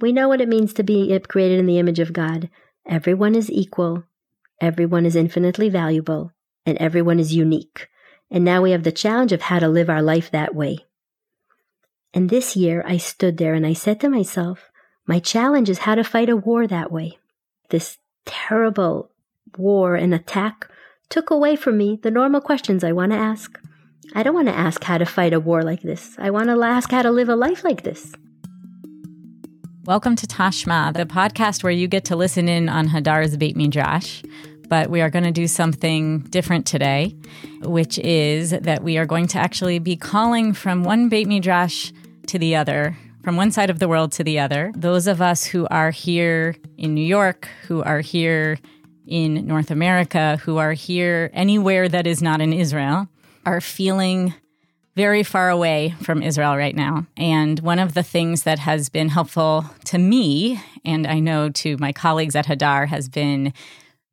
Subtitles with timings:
[0.00, 2.48] We know what it means to be created in the image of God.
[2.86, 4.04] Everyone is equal,
[4.60, 6.32] everyone is infinitely valuable,
[6.64, 7.88] and everyone is unique.
[8.30, 10.86] And now we have the challenge of how to live our life that way.
[12.14, 14.70] And this year I stood there and I said to myself,
[15.06, 17.18] my challenge is how to fight a war that way.
[17.68, 19.10] This terrible
[19.58, 20.68] war and attack
[21.08, 23.58] took away from me the normal questions I want to ask.
[24.14, 26.16] I don't want to ask how to fight a war like this.
[26.18, 28.12] I want to ask how to live a life like this.
[29.90, 34.22] Welcome to Tashma, the podcast where you get to listen in on Hadar's Beit Midrash.
[34.68, 37.16] But we are going to do something different today,
[37.62, 41.90] which is that we are going to actually be calling from one Beit Midrash
[42.28, 44.70] to the other, from one side of the world to the other.
[44.76, 48.60] Those of us who are here in New York, who are here
[49.08, 53.08] in North America, who are here anywhere that is not in Israel,
[53.44, 54.34] are feeling
[54.96, 57.06] very far away from Israel right now.
[57.16, 61.76] And one of the things that has been helpful to me, and I know to
[61.78, 63.52] my colleagues at Hadar, has been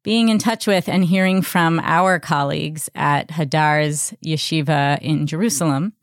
[0.04, 5.94] being in touch with and hearing from our colleagues at Hadar's yeshiva in Jerusalem.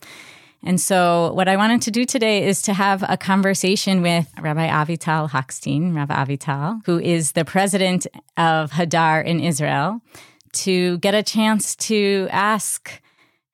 [0.67, 4.67] And so, what I wanted to do today is to have a conversation with Rabbi
[4.67, 8.07] Avital Hochstein, Rabbi Avital, who is the president
[8.39, 10.01] of Hadar in Israel,
[10.53, 13.01] to get a chance to ask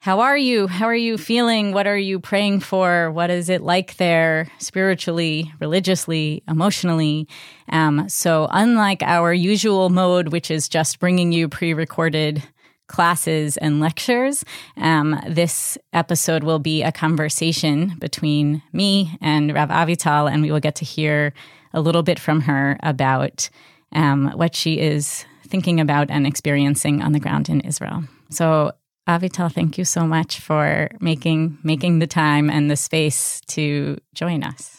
[0.01, 0.67] how are you?
[0.67, 1.73] How are you feeling?
[1.73, 3.11] What are you praying for?
[3.11, 7.29] What is it like there spiritually, religiously, emotionally?
[7.69, 12.43] Um, so, unlike our usual mode, which is just bringing you pre recorded
[12.87, 14.43] classes and lectures,
[14.79, 20.61] um, this episode will be a conversation between me and Rav Avital, and we will
[20.61, 21.35] get to hear
[21.75, 23.51] a little bit from her about
[23.93, 28.05] um, what she is thinking about and experiencing on the ground in Israel.
[28.31, 28.73] So,
[29.11, 34.45] Avital, thank you so much for making making the time and the space to join
[34.45, 34.79] us.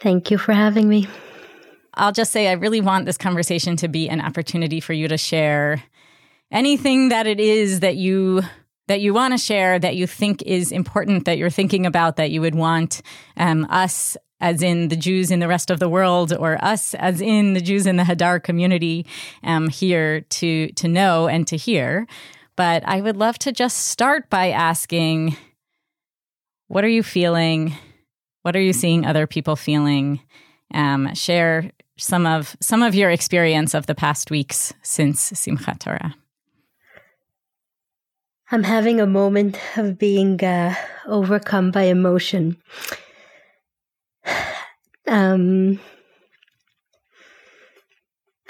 [0.00, 1.08] Thank you for having me.
[1.94, 5.18] I'll just say I really want this conversation to be an opportunity for you to
[5.18, 5.82] share
[6.50, 8.42] anything that it is that you
[8.86, 12.30] that you want to share that you think is important that you're thinking about that
[12.30, 13.02] you would want
[13.36, 17.20] um, us as in the Jews in the rest of the world, or us as
[17.20, 19.06] in the Jews in the Hadar community
[19.44, 22.06] um, here to to know and to hear.
[22.56, 25.36] But I would love to just start by asking
[26.68, 27.74] what are you feeling?
[28.42, 30.20] What are you seeing other people feeling?
[30.72, 36.14] Um, share some of some of your experience of the past weeks since Simchat Torah.
[38.50, 40.74] I'm having a moment of being uh,
[41.06, 42.56] overcome by emotion.
[45.08, 45.78] Um,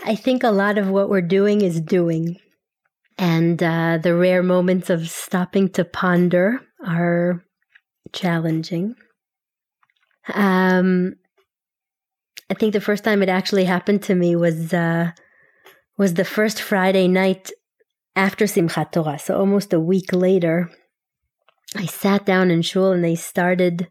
[0.05, 2.39] I think a lot of what we're doing is doing.
[3.23, 7.45] And uh, the rare moments of stopping to ponder are
[8.13, 8.97] challenging.
[10.35, 11.15] Um,
[12.51, 15.13] I think the first time it actually happened to me was uh,
[15.97, 17.53] was the first Friday night
[18.17, 20.69] after Simchat Torah, so almost a week later.
[21.77, 23.89] I sat down in shul and they started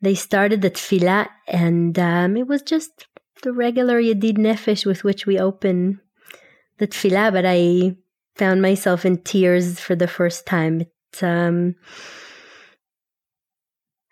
[0.00, 3.06] they started the tefillah, and um, it was just
[3.44, 6.00] the regular Yedid Nefesh with which we open
[6.78, 7.94] the tefillah, but I
[8.38, 10.82] found myself in tears for the first time.
[10.82, 11.74] It, um,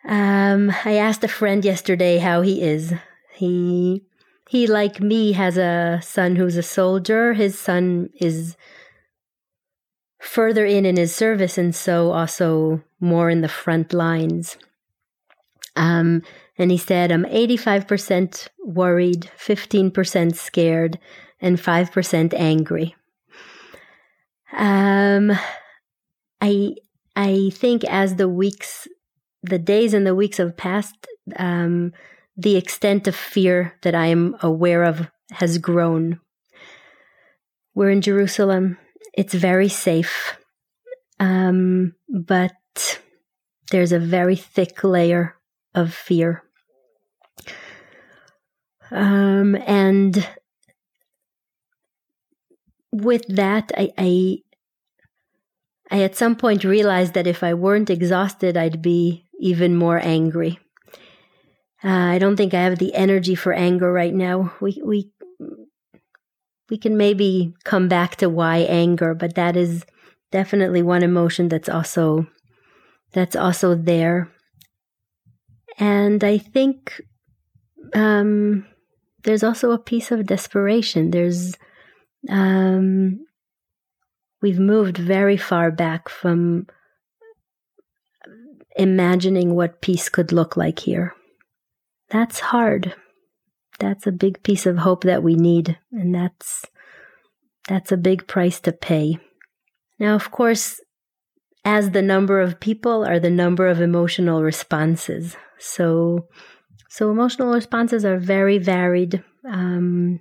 [0.06, 2.92] um, I asked a friend yesterday how he is.
[3.32, 4.02] He
[4.48, 7.32] he like me has a son who's a soldier.
[7.32, 8.56] His son is
[10.20, 14.56] further in in his service and so also more in the front lines.
[15.74, 16.22] Um,
[16.58, 20.98] and he said, I'm 85% worried, 15% scared,
[21.40, 22.94] and 5% angry.
[24.52, 25.32] Um,
[26.40, 26.74] I
[27.14, 28.86] I think as the weeks,
[29.42, 31.92] the days and the weeks have passed, um,
[32.36, 36.20] the extent of fear that I am aware of has grown.
[37.74, 38.78] We're in Jerusalem.
[39.14, 40.36] It's very safe,
[41.18, 43.00] um, but
[43.70, 45.36] there's a very thick layer
[45.74, 46.42] of fear.
[48.90, 50.26] Um, and
[53.02, 54.38] with that, I, I,
[55.90, 60.58] I at some point realized that if I weren't exhausted, I'd be even more angry.
[61.84, 64.54] Uh, I don't think I have the energy for anger right now.
[64.60, 65.10] We we
[66.70, 69.84] we can maybe come back to why anger, but that is
[70.32, 72.26] definitely one emotion that's also
[73.12, 74.30] that's also there.
[75.78, 77.00] And I think
[77.94, 78.66] um,
[79.24, 81.10] there's also a piece of desperation.
[81.10, 81.54] There's
[82.28, 83.26] um,
[84.42, 86.66] we've moved very far back from
[88.76, 91.14] imagining what peace could look like here.
[92.10, 92.94] that's hard.
[93.78, 96.64] That's a big piece of hope that we need, and that's
[97.68, 99.18] that's a big price to pay.
[99.98, 100.80] Now, of course,
[101.64, 105.36] as the number of people are the number of emotional responses.
[105.58, 106.28] So,
[106.88, 109.22] so emotional responses are very varied.
[109.44, 110.20] Um,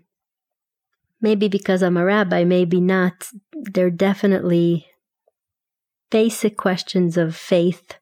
[1.25, 3.31] maybe because I'm a rabbi, maybe not.
[3.51, 4.85] They're definitely
[6.11, 7.97] basic questions of faith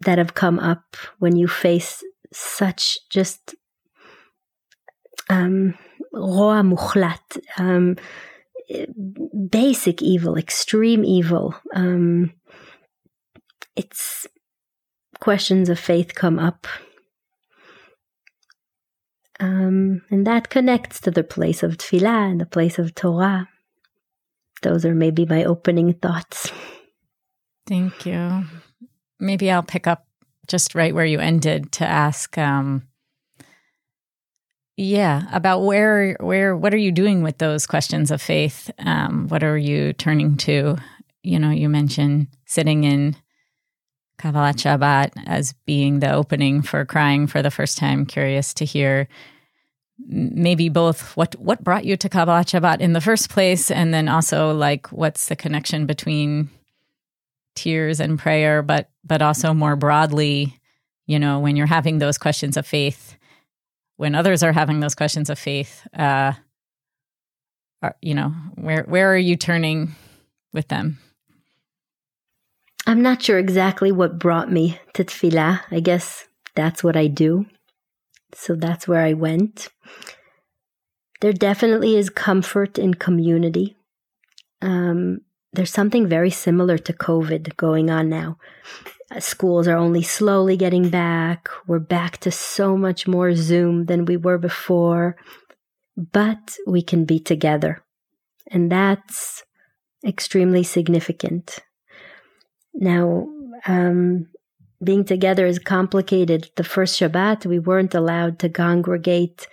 [0.00, 2.02] that have come up when you face
[2.32, 3.54] such just
[5.28, 5.74] um,
[6.12, 7.94] muchlat, um,
[9.48, 11.54] basic evil, extreme evil.
[11.72, 12.32] Um,
[13.76, 14.26] it's
[15.20, 16.66] questions of faith come up.
[19.40, 23.48] Um, and that connects to the place of tefillah and the place of Torah.
[24.62, 26.52] Those are maybe my opening thoughts.
[27.66, 28.44] Thank you.
[29.18, 30.06] Maybe I'll pick up
[30.46, 32.86] just right where you ended to ask um,
[34.76, 39.44] yeah about where where what are you doing with those questions of faith um, what
[39.44, 40.76] are you turning to
[41.22, 43.14] you know you mentioned sitting in
[44.20, 48.04] Kabbalat Shabbat as being the opening for crying for the first time.
[48.06, 49.08] Curious to hear
[50.06, 54.08] maybe both what what brought you to Kabbalat Shabbat in the first place, and then
[54.08, 56.50] also like what's the connection between
[57.54, 60.58] tears and prayer, but but also more broadly,
[61.06, 63.16] you know, when you're having those questions of faith,
[63.96, 66.32] when others are having those questions of faith, uh,
[67.82, 69.94] are, you know, where where are you turning
[70.52, 70.98] with them?
[72.86, 75.60] I'm not sure exactly what brought me to tefillah.
[75.70, 77.46] I guess that's what I do.
[78.34, 79.68] So that's where I went.
[81.20, 83.76] There definitely is comfort in community.
[84.62, 85.20] Um,
[85.52, 88.38] there's something very similar to COVID going on now.
[89.10, 91.48] Uh, schools are only slowly getting back.
[91.66, 95.16] We're back to so much more Zoom than we were before,
[95.96, 97.82] but we can be together.
[98.50, 99.42] And that's
[100.06, 101.58] extremely significant.
[102.74, 103.28] Now,
[103.66, 104.26] um,
[104.82, 106.50] being together is complicated.
[106.56, 109.46] The first Shabbat, we weren't allowed to congregate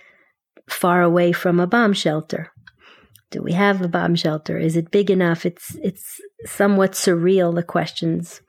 [0.68, 2.52] far away from a bomb shelter.
[3.30, 4.56] Do we have a bomb shelter?
[4.58, 5.44] Is it big enough?
[5.44, 8.40] It's it's somewhat surreal the questions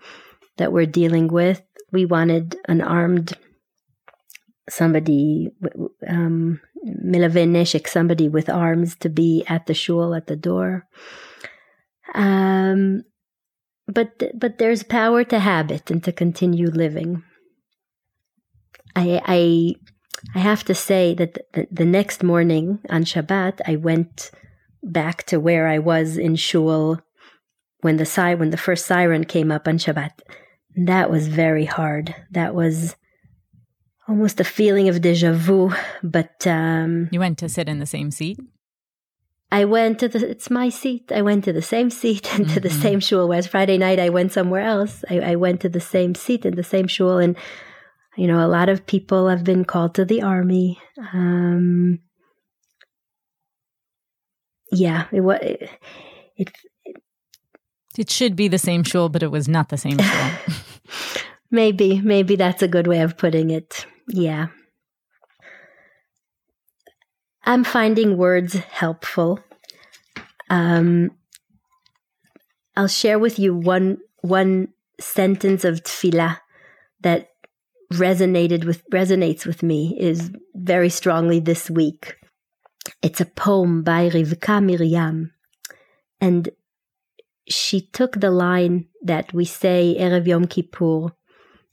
[0.57, 1.61] that we're dealing with.
[1.91, 3.37] We wanted an armed
[4.69, 5.49] somebody,
[6.07, 10.87] um, neshek, somebody with arms to be at the shul at the door.
[12.13, 13.03] Um,
[13.93, 17.23] but but there's power to habit and to continue living.
[18.95, 19.75] I I
[20.35, 24.31] I have to say that the, the next morning on Shabbat I went
[24.83, 26.99] back to where I was in shul
[27.81, 30.21] when the si- when the first siren came up on Shabbat.
[30.75, 32.15] That was very hard.
[32.31, 32.95] That was
[34.07, 35.71] almost a feeling of deja vu.
[36.03, 38.39] But um, you went to sit in the same seat.
[39.51, 41.11] I went to the, it's my seat.
[41.11, 42.53] I went to the same seat and mm-hmm.
[42.53, 42.81] to the mm-hmm.
[42.81, 43.27] same shul.
[43.27, 45.03] Whereas Friday night I went somewhere else.
[45.09, 47.17] I, I went to the same seat in the same shul.
[47.17, 47.35] And,
[48.15, 50.79] you know, a lot of people have been called to the army.
[51.13, 51.99] Um,
[54.71, 55.69] yeah, it was, it,
[56.37, 56.51] it,
[57.97, 60.31] it should be the same shul, but it was not the same shul.
[61.51, 63.87] maybe, maybe that's a good way of putting it.
[64.07, 64.47] Yeah.
[67.45, 69.39] I'm finding words helpful.
[70.50, 71.10] Um,
[72.76, 74.68] I'll share with you one one
[75.00, 76.38] sentence of tefillah
[77.02, 77.28] that
[77.92, 82.16] resonated with resonates with me is very strongly this week.
[83.02, 85.32] It's a poem by Rivka Miriam,
[86.20, 86.50] and
[87.48, 91.12] she took the line that we say Erev Yom Kippur,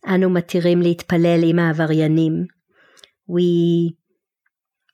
[0.05, 2.47] Anu matirim להתפלל עם העבריינים.
[3.27, 3.95] We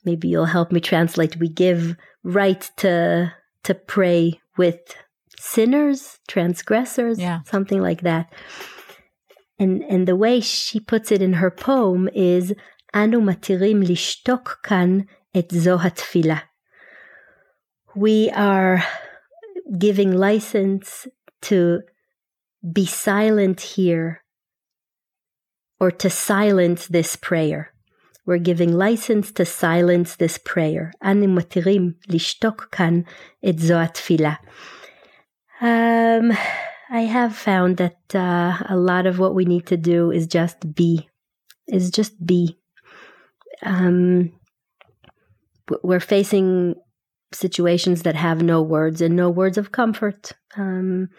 [0.06, 1.38] maybe you'll help me translate.
[1.38, 3.34] We give right to
[3.65, 4.81] to pray with
[5.39, 7.41] sinners, transgressors, yeah.
[7.47, 8.33] something like that.
[9.59, 12.55] And and the way she puts it in her poem is
[12.95, 15.79] matirim lishtok kan et zo
[17.95, 18.85] We are
[19.79, 21.07] giving license
[21.43, 21.83] to
[22.73, 24.23] be silent here
[25.81, 27.72] or to silence this prayer
[28.26, 30.92] We're giving license to silence this prayer.
[31.04, 33.02] אנו מתירים לשתוק כאן
[33.50, 34.34] את זו התפילה.
[35.62, 36.32] Um,
[36.90, 40.76] I have found that uh, a lot of what we need to do is just
[40.76, 41.10] be,
[41.68, 42.58] is just be.
[43.64, 44.32] Um,
[45.84, 46.76] we're facing
[47.34, 50.34] situations that have no words and no words of comfort.
[50.56, 51.10] Um,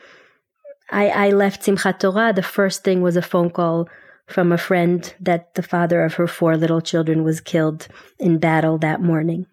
[0.90, 2.32] I, I left Simchat Torah.
[2.32, 3.88] The first thing was a phone call
[4.33, 7.87] from a friend that the father of her four little children was killed
[8.19, 9.45] in battle that morning.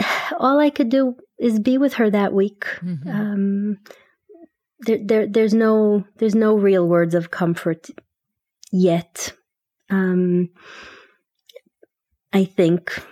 [0.38, 2.64] All I could do is be with her that week.
[2.80, 3.08] Mm-hmm.
[3.08, 3.78] Um,
[4.80, 7.88] there, there, there's no, there's no real words of comfort
[8.70, 9.32] yet.
[9.90, 10.50] Um,
[12.32, 13.02] I think.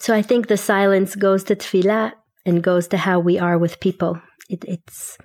[0.00, 3.78] So I think the silence goes to tefillah and goes to how we are with
[3.78, 4.20] people.
[4.50, 5.18] It, it's,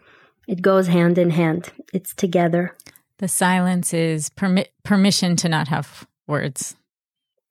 [0.47, 1.71] it goes hand in hand.
[1.91, 2.77] It's together.
[3.19, 6.75] The silence is permi- permission to not have words,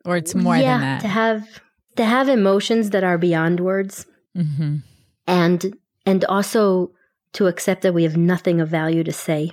[0.05, 1.01] or it's more yeah, than that.
[1.03, 1.61] To have
[1.97, 4.07] to have emotions that are beyond words,
[4.37, 4.77] mm-hmm.
[5.27, 6.93] and and also
[7.35, 9.53] to accept that we have nothing of value to say,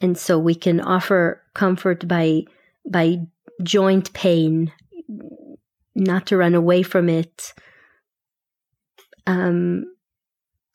[0.00, 2.44] and so we can offer comfort by
[2.88, 3.18] by
[3.64, 4.72] joint pain,
[5.96, 7.54] not to run away from it.
[9.26, 9.86] Um,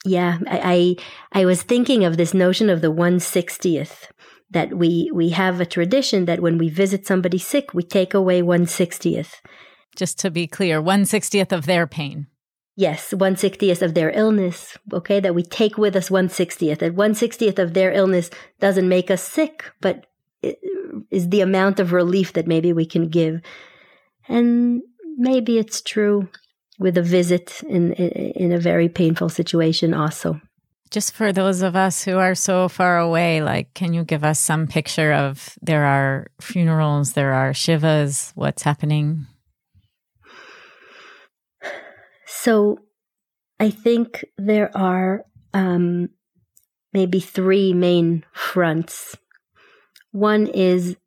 [0.05, 0.97] yeah, I,
[1.33, 4.11] I, I was thinking of this notion of the one sixtieth
[4.49, 8.41] that we we have a tradition that when we visit somebody sick, we take away
[8.41, 9.41] one sixtieth.
[9.95, 12.27] Just to be clear, one sixtieth of their pain.
[12.75, 14.77] Yes, one sixtieth of their illness.
[14.91, 16.79] Okay, that we take with us one sixtieth.
[16.79, 18.29] That one sixtieth of their illness
[18.59, 20.07] doesn't make us sick, but
[21.11, 23.41] is the amount of relief that maybe we can give.
[24.27, 24.81] And
[25.17, 26.29] maybe it's true
[26.81, 30.41] with a visit in, in, a very painful situation also.
[30.89, 34.39] Just for those of us who are so far away, like, can you give us
[34.39, 39.27] some picture of there are funerals, there are shivas, what's happening?
[42.25, 42.79] So
[43.59, 45.23] I think there are
[45.53, 46.09] um,
[46.93, 49.15] maybe three main fronts.
[50.11, 50.97] One is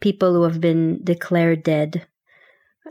[0.00, 2.06] people who have been declared dead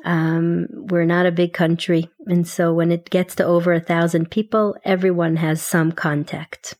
[0.06, 2.10] um, we're not a big country.
[2.26, 6.76] And so when it gets to over a thousand people, everyone has some contact.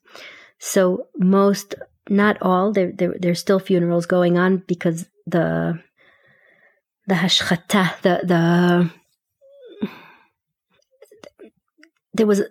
[0.60, 1.76] So most,
[2.10, 5.80] not all, there, there, there's still funerals going on because the,
[7.08, 8.92] the hashchata, the, the,
[12.14, 12.44] there was,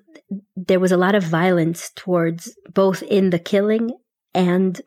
[0.57, 3.90] there was a lot of violence towards both in the killing
[4.35, 4.81] and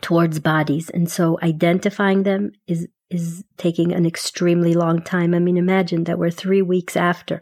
[0.00, 0.90] towards bodies.
[0.90, 5.34] And so identifying them is is taking an extremely long time.
[5.34, 7.40] I mean, imagine that we're three weeks after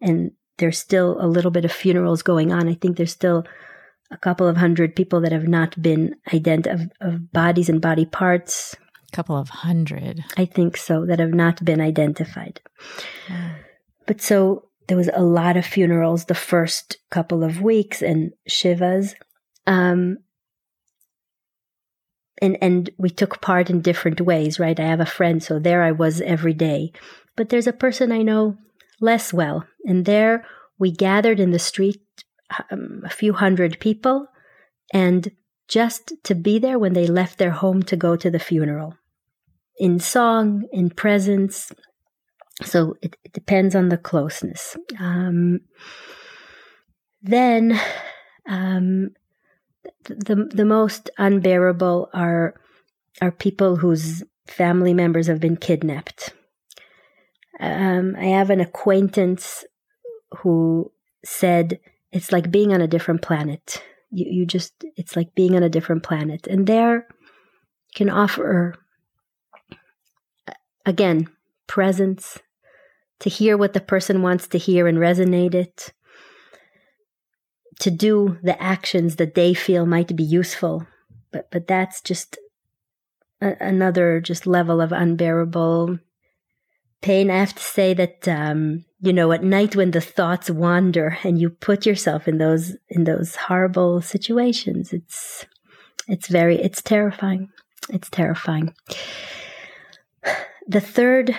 [0.00, 2.68] and there's still a little bit of funerals going on.
[2.68, 3.44] I think there's still
[4.10, 8.04] a couple of hundred people that have not been identified of, of bodies and body
[8.04, 8.76] parts.
[9.12, 10.22] A couple of hundred.
[10.36, 12.60] I think so, that have not been identified.
[14.06, 19.14] But so there was a lot of funerals the first couple of weeks and shivas.
[19.66, 20.18] Um,
[22.42, 24.78] and and we took part in different ways right?
[24.78, 26.92] I have a friend so there i was every day.
[27.36, 28.58] But there's a person i know
[29.00, 30.44] less well and there
[30.78, 32.02] we gathered in the street
[32.70, 34.26] um, a few hundred people
[34.92, 35.30] and
[35.68, 38.94] just to be there when they left their home to go to the funeral.
[39.78, 41.72] In song in presence.
[42.62, 44.76] So it, it depends on the closeness.
[45.00, 45.60] Um,
[47.22, 47.80] then
[48.46, 49.10] um,
[50.04, 52.54] the the most unbearable are
[53.20, 56.32] are people whose family members have been kidnapped.
[57.60, 59.64] Um, I have an acquaintance
[60.38, 60.90] who
[61.24, 61.78] said
[62.10, 63.82] it's like being on a different planet.
[64.10, 67.06] You you just it's like being on a different planet, and there
[67.94, 68.74] can offer
[70.84, 71.28] again
[71.66, 72.38] presence
[73.20, 75.92] to hear what the person wants to hear and resonate it
[77.82, 80.86] to do the actions that they feel might be useful.
[81.32, 82.38] But but that's just
[83.40, 85.98] a, another just level of unbearable
[87.00, 87.28] pain.
[87.28, 91.40] I have to say that um, you know at night when the thoughts wander and
[91.40, 95.44] you put yourself in those in those horrible situations, it's
[96.06, 97.48] it's very it's terrifying.
[97.90, 98.74] It's terrifying.
[100.68, 101.36] The third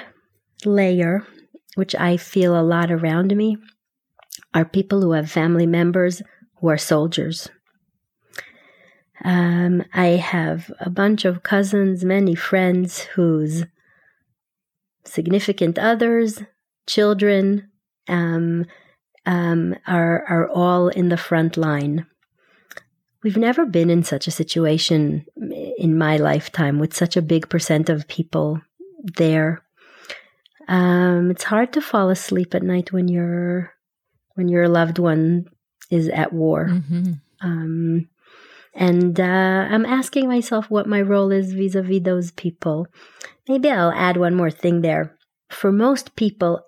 [0.65, 1.25] layer,
[1.75, 3.55] which I feel a lot around me,
[4.53, 6.21] are people who have family members
[6.63, 7.49] who are soldiers.
[9.25, 13.65] Um, I have a bunch of cousins, many friends whose
[15.03, 16.41] significant others,
[16.87, 17.69] children,
[18.07, 18.65] um,
[19.25, 22.05] um, are are all in the front line.
[23.23, 25.25] We've never been in such a situation
[25.77, 28.61] in my lifetime with such a big percent of people
[29.17, 29.63] there.
[30.69, 33.73] Um, it's hard to fall asleep at night when you're
[34.35, 35.47] when your loved one
[35.89, 36.67] is at war.
[36.69, 37.13] Mm-hmm.
[37.41, 38.09] Um,
[38.73, 42.87] and uh, I'm asking myself what my role is vis a vis those people.
[43.47, 45.15] Maybe I'll add one more thing there.
[45.49, 46.61] For most people,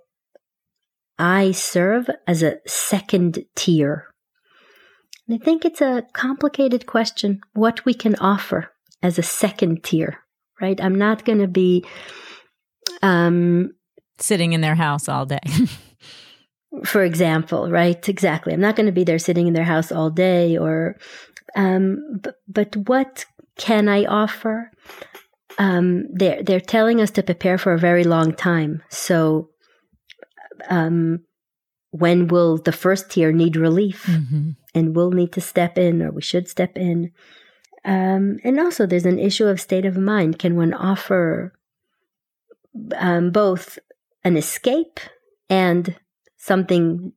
[1.18, 4.06] I serve as a second tier.
[5.28, 10.20] And I think it's a complicated question what we can offer as a second tier,
[10.62, 10.80] right?
[10.80, 11.86] I'm not going to be
[13.02, 13.72] um,
[14.20, 15.40] sitting in their house all day.
[16.84, 18.08] for example, right?
[18.08, 18.54] Exactly.
[18.54, 20.98] I'm not going to be there sitting in their house all day or,
[21.56, 23.26] um, but, but what
[23.58, 24.72] can I offer?
[25.58, 28.84] Um, they're, they're telling us to prepare for a very long time.
[28.90, 29.50] So,
[30.70, 31.22] um,
[31.92, 34.04] when will the first tier need relief?
[34.06, 34.52] Mm-hmm.
[34.74, 37.12] And we'll need to step in or we should step in.
[37.86, 40.40] Um, and also, there's an issue of state of mind.
[40.40, 41.54] Can one offer
[42.98, 43.80] um, both
[44.24, 45.00] an escape
[45.50, 45.96] and
[46.46, 47.12] something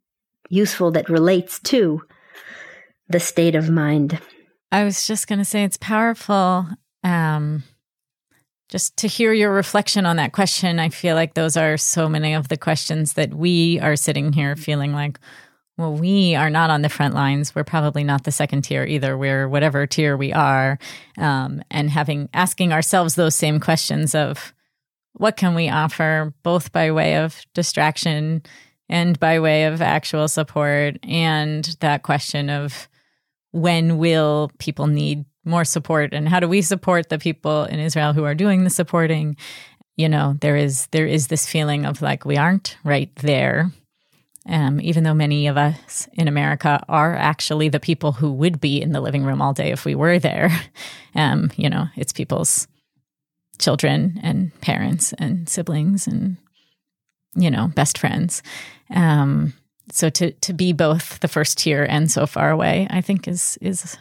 [0.48, 2.02] useful that relates to
[3.08, 4.18] the state of mind?
[4.72, 6.66] I was just going to say it's powerful.
[7.04, 7.62] Um,
[8.68, 12.34] just to hear your reflection on that question, I feel like those are so many
[12.34, 15.18] of the questions that we are sitting here feeling like,
[15.78, 17.54] well, we are not on the front lines.
[17.54, 19.16] We're probably not the second tier either.
[19.16, 20.78] We're whatever tier we are,
[21.16, 24.52] um, and having asking ourselves those same questions of
[25.12, 28.42] what can we offer, both by way of distraction
[28.88, 32.88] and by way of actual support, and that question of
[33.52, 38.12] when will people need more support, and how do we support the people in Israel
[38.12, 39.36] who are doing the supporting?
[39.96, 43.72] You know, there is there is this feeling of like we aren't right there
[44.48, 48.80] um, even though many of us in America are actually the people who would be
[48.80, 50.50] in the living room all day if we were there.
[51.14, 52.68] Um, you know, it's people's
[53.58, 56.36] children and parents and siblings and
[57.34, 58.42] you know best friends.
[58.90, 59.52] Um,
[59.90, 63.58] so to to be both the first tier and so far away, I think is
[63.60, 63.96] is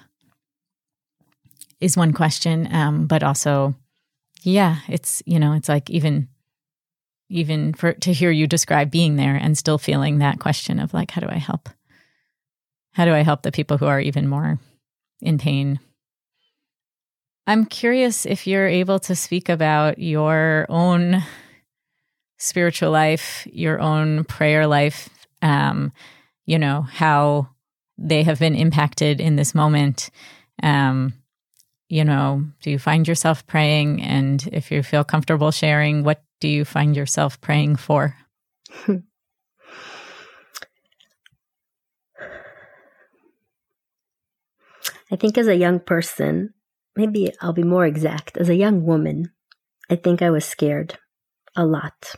[1.79, 2.67] is one question.
[2.74, 3.75] Um, but also,
[4.41, 6.27] yeah, it's you know, it's like even
[7.29, 11.12] even for to hear you describe being there and still feeling that question of like
[11.12, 11.69] how do i help
[12.93, 14.60] how do i help the people who are even more
[15.22, 15.79] in pain
[17.46, 21.24] i'm curious if you're able to speak about your own
[22.38, 25.09] spiritual life your own prayer life
[25.42, 25.92] um,
[26.46, 27.50] you know how
[27.98, 30.09] they have been impacted in this moment
[30.64, 31.14] um,
[31.90, 36.48] you know do you find yourself praying and if you feel comfortable sharing what do
[36.48, 38.16] you find yourself praying for?
[45.09, 46.53] I think as a young person,
[46.96, 49.31] maybe I'll be more exact, as a young woman,
[49.90, 50.98] I think I was scared
[51.55, 52.16] a lot.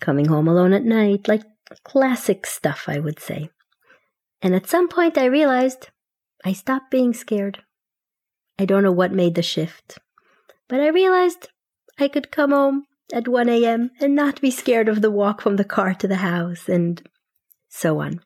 [0.00, 1.42] Coming home alone at night, like
[1.84, 3.50] classic stuff, I would say.
[4.42, 5.88] And at some point, I realized
[6.44, 7.62] I stopped being scared.
[8.58, 9.98] I don't know what made the shift,
[10.68, 11.48] but I realized
[11.98, 13.90] I could come home at 1 a.m.
[14.00, 17.02] and not be scared of the walk from the car to the house and
[17.68, 18.20] so on.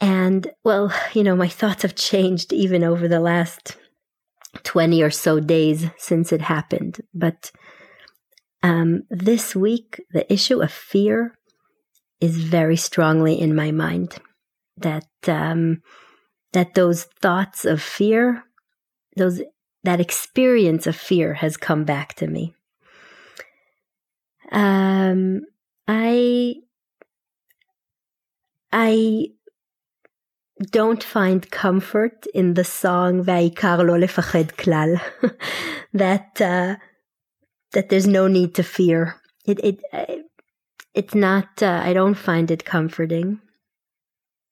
[0.00, 3.76] And well, you know, my thoughts have changed even over the last
[4.62, 7.00] 20 or so days since it happened.
[7.12, 7.52] But
[8.62, 11.38] um, this week, the issue of fear
[12.20, 14.16] is very strongly in my mind.
[14.76, 15.82] That um,
[16.52, 18.44] that those thoughts of fear,
[19.16, 19.40] those
[19.84, 22.54] that experience of fear has come back to me.
[24.52, 25.42] Um,
[25.88, 26.56] I
[28.72, 29.28] I
[30.70, 35.00] don't find comfort in the song "Va'ikar lo lefached klal,"
[35.94, 36.76] that uh,
[37.72, 39.16] that there's no need to fear.
[39.46, 39.80] It it
[40.94, 41.62] it's not.
[41.62, 43.40] Uh, I don't find it comforting.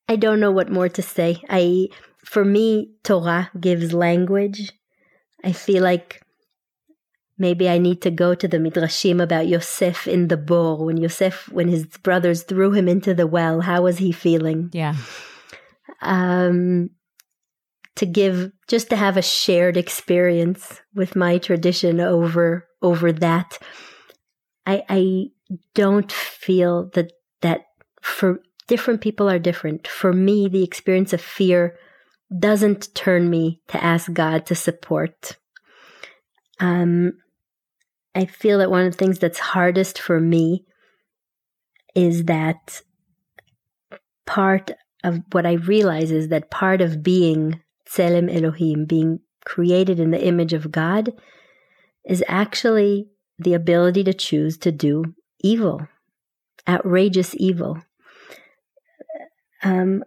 [0.08, 1.42] I don't know what more to say.
[1.48, 1.88] I
[2.24, 4.72] for me, Torah gives language.
[5.44, 6.22] I feel like
[7.40, 11.48] Maybe I need to go to the midrashim about Yosef in the bor when Yosef,
[11.52, 13.60] when his brothers threw him into the well.
[13.60, 14.70] How was he feeling?
[14.72, 14.96] Yeah.
[16.02, 16.90] Um,
[17.94, 23.58] to give just to have a shared experience with my tradition over over that.
[24.66, 25.26] I I
[25.74, 27.66] don't feel that that
[28.02, 29.86] for different people are different.
[29.88, 31.76] For me, the experience of fear
[32.36, 35.36] doesn't turn me to ask God to support.
[36.60, 37.14] Um,
[38.14, 40.66] I feel that one of the things that's hardest for me
[41.94, 42.82] is that
[44.26, 44.70] part
[45.02, 50.22] of what I realize is that part of being Tselem Elohim, being created in the
[50.24, 51.12] image of God,
[52.08, 53.06] is actually
[53.38, 55.04] the ability to choose to do
[55.40, 55.86] evil,
[56.66, 57.78] outrageous evil.
[59.62, 60.02] Um,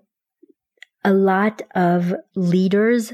[1.06, 3.14] a lot of leaders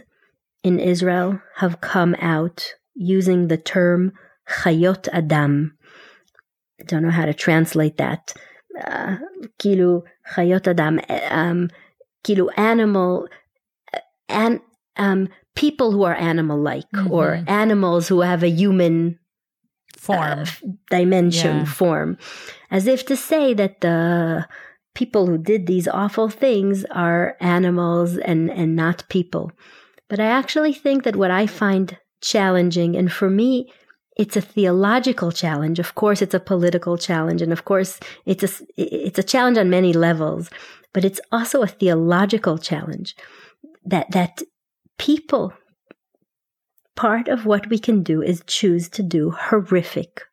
[0.63, 4.13] in Israel have come out using the term
[4.49, 5.77] chayot adam.
[6.79, 8.33] I don't know how to translate that.
[8.85, 9.17] Uh,
[9.59, 11.69] kilu chayot adam, um,
[12.23, 13.27] kilu animal,
[13.93, 14.61] uh, and
[14.97, 17.11] um, people who are animal like mm-hmm.
[17.11, 19.19] or animals who have a human
[19.97, 20.45] form, uh,
[20.89, 21.65] dimension, yeah.
[21.65, 22.17] form,
[22.69, 24.47] as if to say that the
[24.93, 29.51] people who did these awful things are animals and, and not people.
[30.09, 33.71] But I actually think that what I find challenging, and for me,
[34.15, 35.79] it's a theological challenge.
[35.79, 39.69] Of course, it's a political challenge, and of course, it's a it's a challenge on
[39.69, 40.49] many levels.
[40.93, 43.15] But it's also a theological challenge
[43.85, 44.41] that that
[44.97, 45.53] people
[46.95, 50.23] part of what we can do is choose to do horrific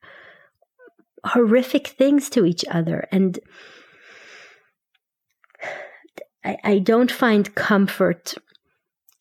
[1.24, 3.38] horrific things to each other and
[6.44, 8.34] I, I don't find comfort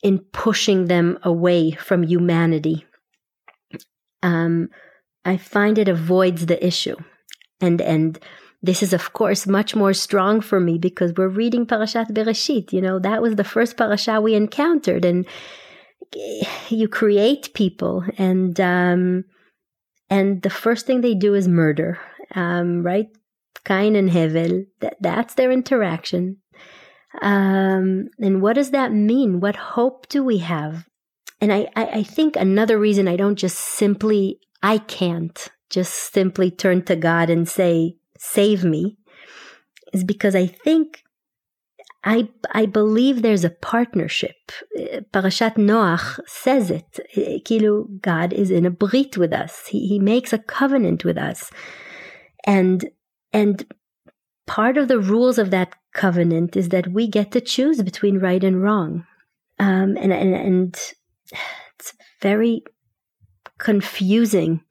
[0.03, 2.86] in pushing them away from humanity.
[4.21, 4.69] Um,
[5.23, 6.97] I find it avoids the issue.
[7.62, 8.19] And, and
[8.63, 12.71] this is, of course, much more strong for me because we're reading Parashat Bereshit.
[12.71, 15.04] You know, that was the first parasha we encountered.
[15.04, 15.28] And
[16.69, 19.26] you create people and, um,
[20.10, 21.99] and the first thing they do is murder,
[22.36, 23.08] um, right?
[23.65, 26.38] Cain and Hevel, that, that's their interaction.
[27.21, 29.41] Um, and what does that mean?
[29.41, 30.88] What hope do we have?
[31.41, 36.49] And I, I, I think another reason I don't just simply, I can't just simply
[36.49, 38.98] turn to God and say, save me,
[39.94, 41.04] is because I think
[42.04, 44.52] I, I believe there's a partnership.
[45.14, 47.00] Parashat Noach says it.
[47.46, 49.68] Kilu, God is in a brit with us.
[49.68, 51.50] He, he makes a covenant with us.
[52.46, 52.90] And,
[53.32, 53.66] and
[54.48, 58.44] part of the rules of that covenant is that we get to choose between right
[58.44, 59.06] and wrong.
[59.60, 60.94] Um, and, and, and
[61.80, 62.64] it's very
[63.60, 64.62] confusing.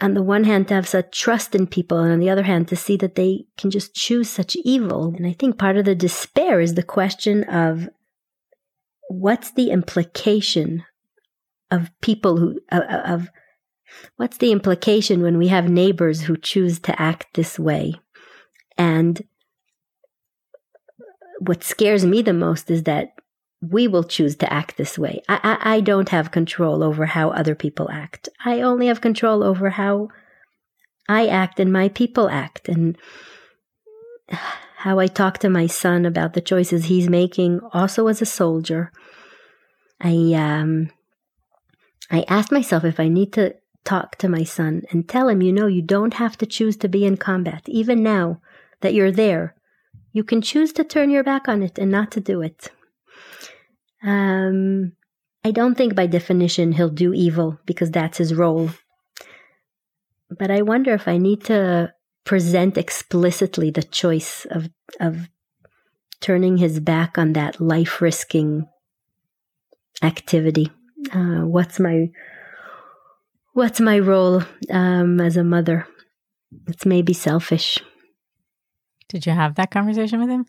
[0.00, 2.68] On the one hand, to have such trust in people, and on the other hand,
[2.68, 5.14] to see that they can just choose such evil.
[5.16, 7.88] And I think part of the despair is the question of
[9.08, 10.84] what's the implication
[11.70, 13.28] of people who, of, of
[14.16, 17.94] what's the implication when we have neighbors who choose to act this way?
[18.78, 19.22] And
[21.40, 23.12] what scares me the most is that
[23.62, 25.22] we will choose to act this way.
[25.28, 28.28] I, I, I, don't have control over how other people act.
[28.44, 30.08] I only have control over how
[31.08, 32.96] I act and my people act and
[34.76, 38.92] how I talk to my son about the choices he's making also as a soldier.
[40.00, 40.90] I um
[42.10, 45.52] I asked myself if I need to talk to my son and tell him, you
[45.52, 47.68] know, you don't have to choose to be in combat.
[47.68, 48.40] Even now,
[48.80, 49.54] that you're there.
[50.12, 52.70] You can choose to turn your back on it and not to do it.
[54.02, 54.92] Um,
[55.44, 58.70] I don't think by definition he'll do evil because that's his role.
[60.30, 61.92] But I wonder if I need to
[62.24, 64.68] present explicitly the choice of
[65.00, 65.28] of
[66.20, 68.68] turning his back on that life risking
[70.02, 70.70] activity.
[71.12, 72.10] Uh, what's my
[73.54, 75.86] what's my role um, as a mother?
[76.66, 77.78] It's maybe selfish.
[79.08, 80.46] Did you have that conversation with him?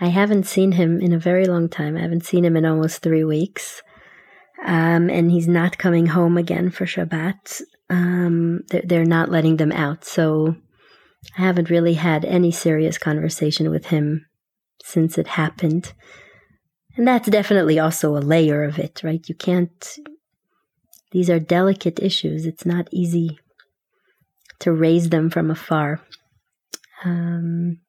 [0.00, 1.96] I haven't seen him in a very long time.
[1.96, 3.82] I haven't seen him in almost three weeks.
[4.64, 7.62] Um, and he's not coming home again for Shabbat.
[7.88, 10.04] Um, they're, they're not letting them out.
[10.04, 10.56] So
[11.38, 14.26] I haven't really had any serious conversation with him
[14.82, 15.92] since it happened.
[16.96, 19.26] And that's definitely also a layer of it, right?
[19.28, 19.98] You can't,
[21.12, 22.46] these are delicate issues.
[22.46, 23.38] It's not easy
[24.60, 26.00] to raise them from afar.
[27.04, 27.80] Um,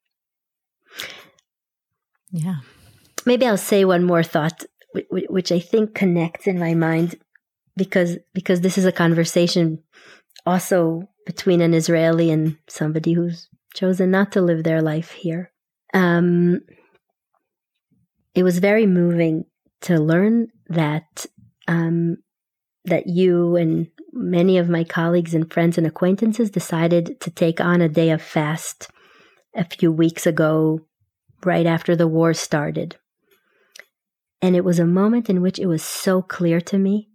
[2.31, 2.57] yeah.
[3.25, 4.63] Maybe I'll say one more thought,
[5.09, 7.15] which I think connects in my mind,
[7.75, 9.83] because because this is a conversation
[10.45, 15.51] also between an Israeli and somebody who's chosen not to live their life here.
[15.93, 16.61] Um,
[18.33, 19.45] it was very moving
[19.81, 21.25] to learn that
[21.67, 22.17] um,
[22.85, 27.81] that you and many of my colleagues and friends and acquaintances decided to take on
[27.81, 28.89] a day of fast
[29.55, 30.79] a few weeks ago,
[31.45, 32.97] right after the war started.
[34.41, 37.09] And it was a moment in which it was so clear to me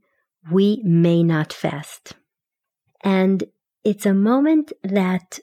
[0.50, 2.14] we may not fast.
[3.02, 3.44] And
[3.84, 5.38] it's a moment that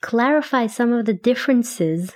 [0.00, 2.12] clarifies some of the differences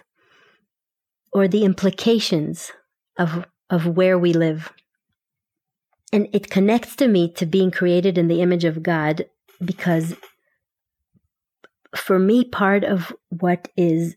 [1.33, 2.73] or the implications
[3.17, 4.73] of, of where we live.
[6.13, 9.27] And it connects to me to being created in the image of God
[9.65, 10.15] because
[11.97, 14.17] for me, part of what is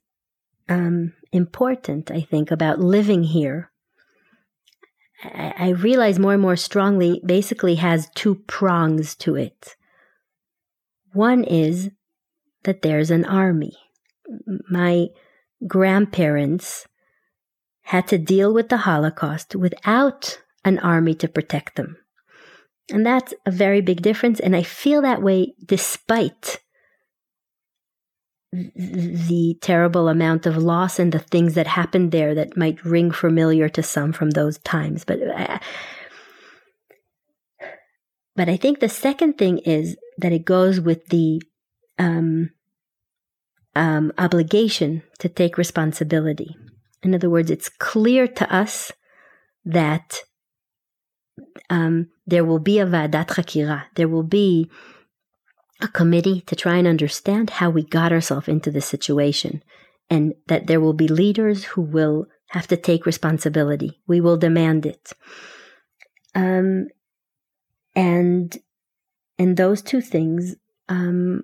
[0.72, 3.72] um, important, I think, about living here,
[5.24, 9.76] I, I realize more and more strongly, basically has two prongs to it.
[11.12, 11.92] One is
[12.64, 13.74] that there's an army.
[14.70, 15.08] My
[15.68, 16.88] grandparents
[17.82, 21.98] had to deal with the Holocaust without an army to protect them.
[22.90, 24.40] And that's a very big difference.
[24.40, 26.62] And I feel that way despite
[28.52, 33.70] the terrible amount of loss and the things that happened there that might ring familiar
[33.70, 35.06] to some from those times.
[35.06, 35.60] But uh,
[38.36, 41.42] but I think the second thing is that it goes with the
[41.98, 42.52] um,
[43.76, 46.56] um, obligation to take responsibility.
[47.04, 48.92] In other words, it's clear to us
[49.66, 50.22] that
[51.70, 53.86] um, there will be a vadat chakira.
[53.96, 54.70] There will be
[55.82, 59.63] a committee to try and understand how we got ourselves into this situation,
[60.10, 64.02] and that there will be leaders who will have to take responsibility.
[64.08, 65.13] We will demand it.
[66.36, 66.88] Um,
[67.96, 68.58] and
[69.38, 70.56] and those two things
[70.88, 71.44] um,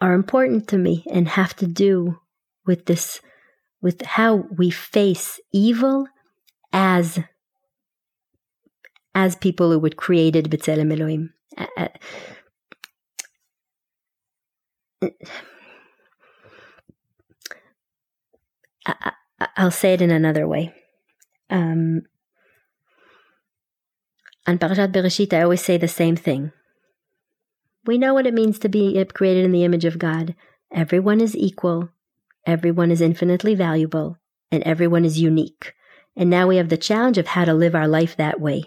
[0.00, 2.18] are important to me and have to do
[2.66, 3.20] with this
[3.80, 6.06] with how we face evil
[6.72, 7.18] as
[9.14, 11.32] as people who would created B'Tselem Elohim.
[18.86, 19.12] I,
[19.58, 20.74] will say it in another way.
[21.50, 22.02] Um,
[24.46, 26.52] on Parashat Bereshit, I always say the same thing.
[27.86, 30.34] We know what it means to be created in the image of God.
[30.72, 31.90] Everyone is equal,
[32.46, 34.18] everyone is infinitely valuable,
[34.50, 35.74] and everyone is unique.
[36.16, 38.64] And now we have the challenge of how to live our life that way.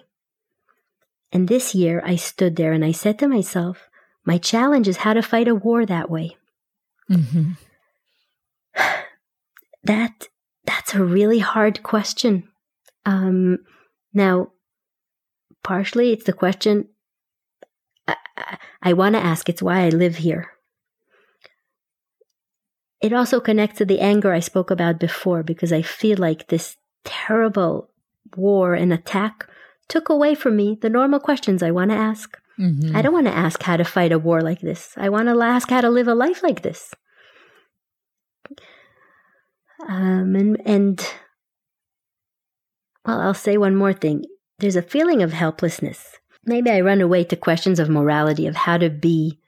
[1.32, 3.90] And this year I stood there and I said to myself,
[4.26, 6.38] my challenge is how to fight a war that way.
[7.10, 7.52] Mm-hmm.
[9.84, 10.28] That
[10.64, 12.48] that's a really hard question.
[13.04, 13.58] Um,
[14.14, 14.52] now,
[15.64, 16.88] partially it's the question
[18.08, 19.50] I, I, I want to ask.
[19.50, 20.52] It's why I live here.
[23.02, 26.78] It also connects to the anger I spoke about before because I feel like this
[27.04, 27.90] terrible
[28.38, 29.48] war and attack
[29.88, 32.38] took away from me the normal questions I want to ask.
[32.62, 32.96] Mm-hmm.
[32.96, 34.94] I don't want to ask how to fight a war like this.
[34.96, 36.94] I want to ask how to live a life like this.
[39.88, 41.14] Um, and, and,
[43.06, 44.26] well, I'll say one more thing.
[44.60, 46.18] There's a feeling of helplessness.
[46.46, 49.40] Maybe I run away to questions of morality, of how to be,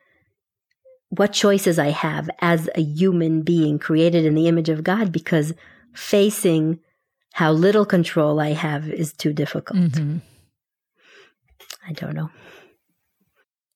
[1.09, 5.53] what choices I have as a human being created in the image of God, because
[5.93, 6.79] facing
[7.33, 9.79] how little control I have is too difficult.
[9.79, 10.17] Mm-hmm.
[11.87, 12.31] I don't know.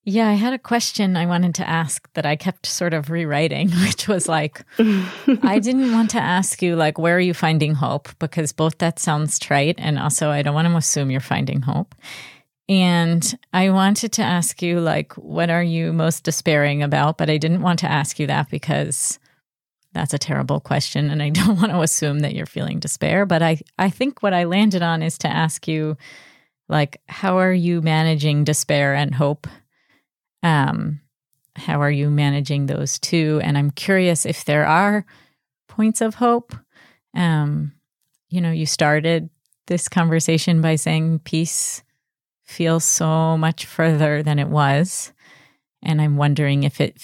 [0.09, 3.69] Yeah, I had a question I wanted to ask that I kept sort of rewriting,
[3.83, 8.07] which was like, I didn't want to ask you, like, where are you finding hope?
[8.17, 9.75] Because both that sounds trite.
[9.77, 11.93] And also, I don't want to assume you're finding hope.
[12.69, 17.17] And I wanted to ask you, like, what are you most despairing about?
[17.17, 19.19] But I didn't want to ask you that because
[19.91, 21.09] that's a terrible question.
[21.09, 23.25] And I don't want to assume that you're feeling despair.
[23.25, 25.97] But I, I think what I landed on is to ask you,
[26.69, 29.47] like, how are you managing despair and hope?
[30.43, 31.01] Um,
[31.55, 33.41] how are you managing those two?
[33.43, 35.05] And I'm curious if there are
[35.67, 36.55] points of hope.
[37.13, 37.73] Um,
[38.29, 39.29] you know, you started
[39.67, 41.83] this conversation by saying peace
[42.45, 45.11] feels so much further than it was,
[45.83, 46.97] and I'm wondering if it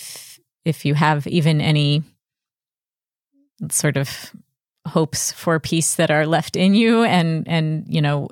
[0.65, 2.03] if you have even any
[3.69, 4.33] sort of
[4.87, 8.27] hopes for peace that are left in you and and you know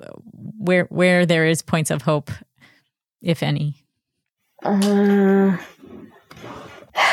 [0.58, 2.30] where where there is points of hope
[3.22, 3.81] if any
[4.64, 5.56] uh,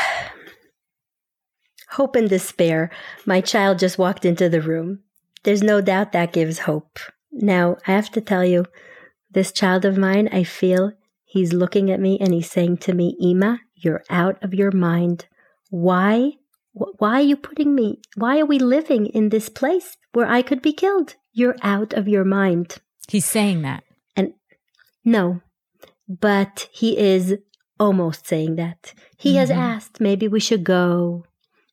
[1.90, 2.90] hope and despair
[3.26, 5.00] my child just walked into the room
[5.42, 6.98] there's no doubt that gives hope
[7.32, 8.64] now i have to tell you
[9.30, 10.92] this child of mine i feel
[11.24, 15.26] he's looking at me and he's saying to me ima you're out of your mind
[15.70, 16.32] why
[16.72, 18.00] why are you putting me?
[18.16, 21.16] Why are we living in this place where I could be killed?
[21.32, 22.76] You're out of your mind.
[23.08, 23.82] He's saying that.
[24.16, 24.34] And
[25.04, 25.40] no,
[26.10, 27.36] but he is
[27.78, 28.92] almost saying that.
[29.16, 29.38] He mm-hmm.
[29.38, 31.24] has asked, maybe we should go.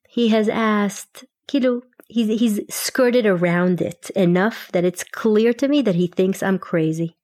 [0.08, 5.82] He has asked, Kilu, he's, he's skirted around it enough that it's clear to me
[5.82, 7.16] that he thinks I'm crazy.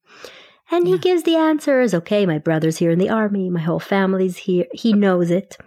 [0.71, 0.95] And yeah.
[0.95, 1.93] he gives the answers.
[1.93, 3.49] Okay, my brother's here in the army.
[3.49, 4.65] My whole family's here.
[4.73, 5.57] He knows it.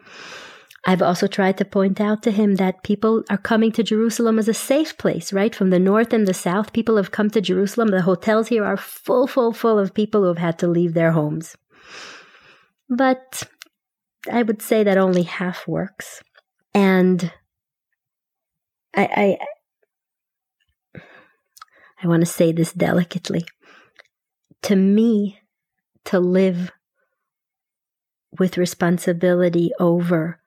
[0.88, 4.46] I've also tried to point out to him that people are coming to Jerusalem as
[4.46, 5.52] a safe place, right?
[5.52, 7.88] From the north and the south, people have come to Jerusalem.
[7.88, 11.10] The hotels here are full, full, full of people who have had to leave their
[11.10, 11.56] homes.
[12.88, 13.42] But
[14.30, 16.22] I would say that only half works.
[16.72, 17.32] And
[18.94, 19.38] I,
[20.94, 21.00] I,
[22.00, 23.44] I want to say this delicately.
[24.62, 25.40] To me,
[26.04, 26.70] to live
[28.38, 30.40] with responsibility over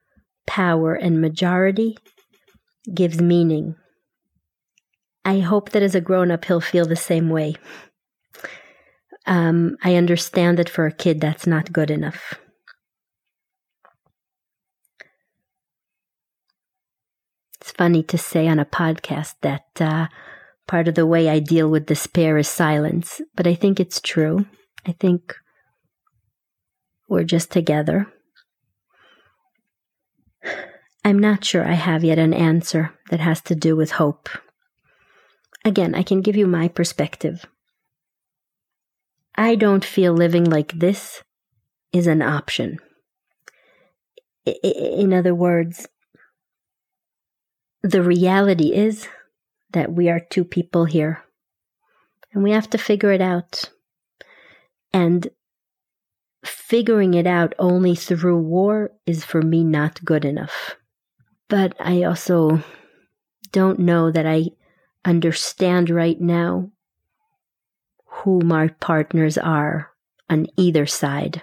[0.50, 1.96] power and majority
[2.92, 3.76] gives meaning.
[5.24, 7.54] I hope that as a grown up, he'll feel the same way.
[9.26, 12.34] Um, I understand that for a kid, that's not good enough.
[17.60, 20.08] It's funny to say on a podcast that uh,
[20.66, 24.46] part of the way I deal with despair is silence, but I think it's true.
[24.84, 25.32] I think
[27.08, 28.12] we're just together.
[31.04, 34.28] I'm not sure I have yet an answer that has to do with hope.
[35.64, 37.46] Again, I can give you my perspective.
[39.34, 41.22] I don't feel living like this
[41.92, 42.78] is an option.
[44.44, 45.86] In other words,
[47.82, 49.08] the reality is
[49.72, 51.24] that we are two people here
[52.32, 53.70] and we have to figure it out.
[54.92, 55.28] And
[56.44, 60.76] figuring it out only through war is for me not good enough.
[61.50, 62.62] But I also
[63.50, 64.50] don't know that I
[65.04, 66.70] understand right now
[68.06, 69.90] who my partners are
[70.30, 71.42] on either side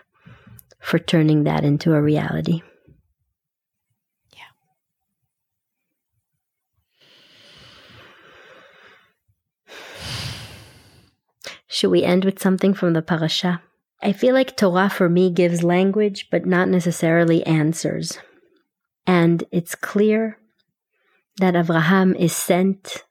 [0.80, 2.62] for turning that into a reality.
[4.32, 4.44] Yeah.
[11.68, 13.62] Should we end with something from the parasha?
[14.02, 18.18] I feel like Torah for me gives language, but not necessarily answers.
[19.08, 20.38] And it's clear
[21.38, 23.06] that Abraham is sent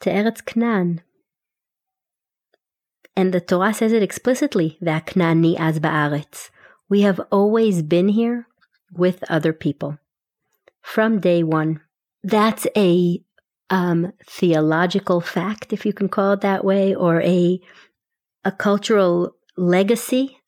[0.00, 1.00] to Eretz Canaan.
[3.16, 6.50] And the Torah says it explicitly, V'aknani az ba'aretz.
[6.88, 8.46] We have always been here
[8.92, 9.98] with other people
[10.82, 11.80] from day one.
[12.22, 13.22] That's a
[13.70, 17.60] um, theological fact, if you can call it that way, or a
[18.44, 20.38] a cultural legacy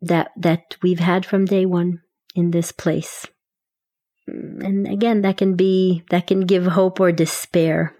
[0.00, 2.02] that that we've had from day one
[2.34, 3.26] in this place.
[4.28, 7.94] And again, that can be that can give hope or despair.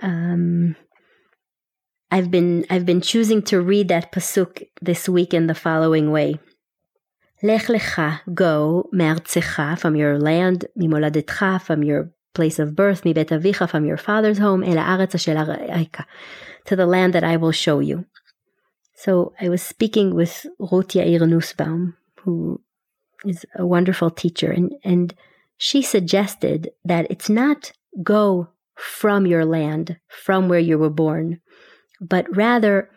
[0.00, 0.76] Um,
[2.10, 6.38] I've been I've been choosing to read that pasuk this week in the following way.
[7.42, 13.28] Lech lecha, go, me'artzecha, from your land, mimoladetcha, from your place of birth, mi bet
[13.28, 15.96] avicha, from your father's home, el haaretz asher
[16.64, 18.06] to the land that I will show you.
[18.94, 22.60] So I was speaking with Ruth Yair Nussbaum, who
[23.24, 25.14] is a wonderful teacher, and, and
[25.56, 31.40] she suggested that it's not go from your land, from where you were born,
[32.00, 32.90] but rather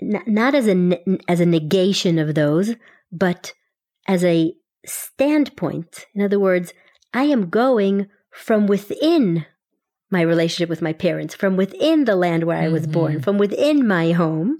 [0.00, 2.74] n- not as a as a negation of those,
[3.10, 3.52] but
[4.06, 4.54] as a
[4.86, 6.06] standpoint.
[6.14, 6.72] In other words,
[7.12, 9.44] I am going from within
[10.10, 12.92] my relationship with my parents from within the land where I was mm-hmm.
[12.92, 14.58] born, from within my home.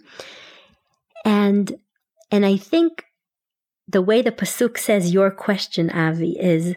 [1.25, 1.77] And
[2.31, 3.05] and I think
[3.90, 6.74] the way the pasuk says your question, Avi, is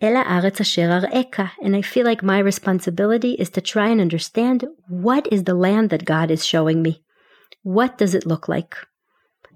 [0.00, 1.52] Ela aretz asher eka.
[1.62, 5.90] And I feel like my responsibility is to try and understand what is the land
[5.90, 7.02] that God is showing me.
[7.62, 8.76] What does it look like?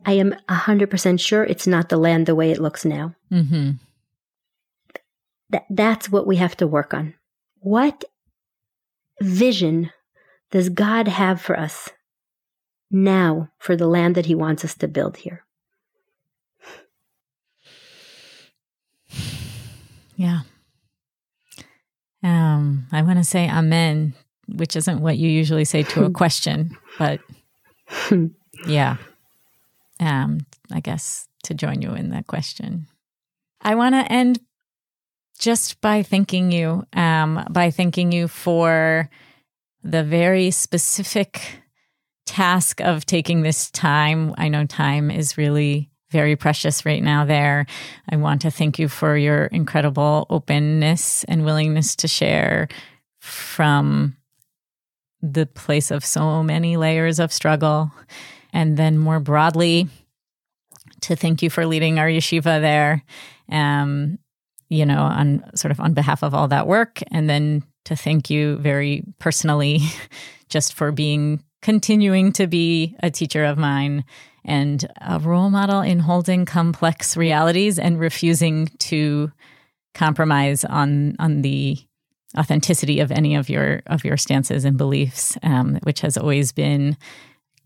[0.04, 3.16] I am 100% sure it's not the land the way it looks now.
[3.32, 3.72] Mm-hmm.
[5.50, 7.14] That, that's what we have to work on.
[7.58, 8.04] What
[9.20, 9.90] vision
[10.52, 11.90] does God have for us
[12.88, 15.45] now for the land that He wants us to build here?
[20.16, 20.40] Yeah.
[22.22, 24.14] Um, I want to say amen,
[24.48, 27.20] which isn't what you usually say to a question, but
[28.66, 28.96] yeah.
[30.00, 30.40] Um,
[30.72, 32.86] I guess to join you in that question.
[33.60, 34.40] I want to end
[35.38, 39.10] just by thanking you, um, by thanking you for
[39.82, 41.62] the very specific
[42.24, 44.34] task of taking this time.
[44.36, 47.66] I know time is really very precious right now there.
[48.10, 52.68] I want to thank you for your incredible openness and willingness to share
[53.20, 54.16] from
[55.20, 57.90] the place of so many layers of struggle.
[58.52, 59.88] And then more broadly,
[61.02, 63.02] to thank you for leading our yeshiva there.
[63.50, 64.18] Um,
[64.68, 67.00] you know, on sort of on behalf of all that work.
[67.12, 69.80] And then to thank you very personally
[70.48, 74.04] just for being continuing to be a teacher of mine
[74.44, 79.32] and a role model in holding complex realities and refusing to
[79.92, 81.76] compromise on on the
[82.38, 86.96] authenticity of any of your of your stances and beliefs, um, which has always been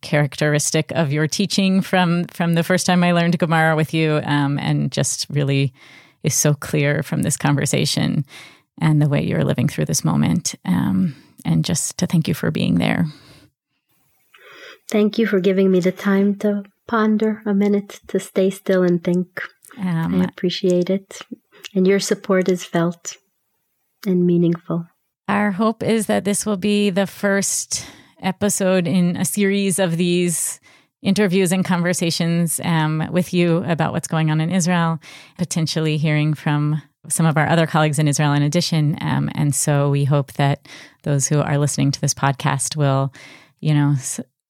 [0.01, 4.59] characteristic of your teaching from from the first time I learned Gemara with you, um,
[4.59, 5.75] and just really
[6.23, 8.25] is so clear from this conversation
[8.81, 10.55] and the way you're living through this moment.
[10.65, 13.05] Um, and just to thank you for being there.
[14.91, 19.03] Thank you for giving me the time to ponder a minute, to stay still and
[19.03, 19.41] think.
[19.79, 21.21] Um, I appreciate it.
[21.75, 23.17] And your support is felt
[24.05, 24.87] and meaningful.
[25.29, 27.87] Our hope is that this will be the first
[28.21, 30.59] episode in a series of these
[31.03, 34.99] interviews and conversations um, with you about what's going on in Israel,
[35.39, 38.99] potentially hearing from some of our other colleagues in Israel in addition.
[39.01, 40.67] Um, and so we hope that
[41.05, 43.15] those who are listening to this podcast will,
[43.61, 43.95] you know,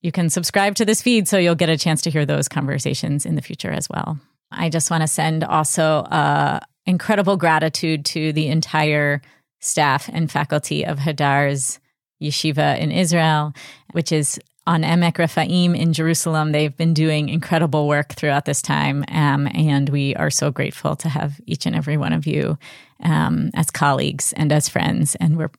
[0.03, 3.27] you can subscribe to this feed so you'll get a chance to hear those conversations
[3.27, 4.19] in the future as well.
[4.51, 9.23] I just want to send also uh, incredible gratitude to the entire
[9.61, 11.79] staff and faculty of Hadar's
[12.21, 13.53] yeshiva in Israel,
[13.93, 16.53] which is on Emek Rephaim in Jerusalem.
[16.53, 19.05] They've been doing incredible work throughout this time.
[19.09, 22.59] Um, and we are so grateful to have each and every one of you
[23.03, 25.15] um, as colleagues and as friends.
[25.17, 25.51] And we're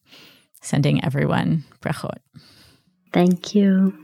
[0.61, 2.19] sending everyone brachot.
[3.11, 4.00] Thank you.